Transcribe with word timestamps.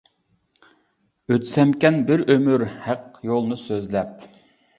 ئۆتسەمكەن 1.33 1.99
بىر 2.07 2.25
ئۆمۈر 2.29 2.65
ھەق 2.87 3.21
يولنى 3.29 3.61
سۆزلەپ. 3.67 4.27